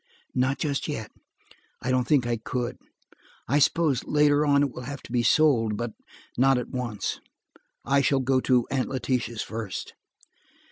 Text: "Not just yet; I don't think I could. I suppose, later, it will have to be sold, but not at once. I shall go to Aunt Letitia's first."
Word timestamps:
"Not 0.33 0.57
just 0.57 0.87
yet; 0.87 1.11
I 1.79 1.91
don't 1.91 2.07
think 2.07 2.25
I 2.25 2.35
could. 2.37 2.79
I 3.47 3.59
suppose, 3.59 4.03
later, 4.03 4.43
it 4.43 4.71
will 4.71 4.81
have 4.81 5.03
to 5.03 5.11
be 5.11 5.21
sold, 5.21 5.77
but 5.77 5.91
not 6.39 6.57
at 6.57 6.69
once. 6.71 7.19
I 7.85 8.01
shall 8.01 8.19
go 8.19 8.39
to 8.39 8.65
Aunt 8.71 8.89
Letitia's 8.89 9.43
first." 9.43 9.93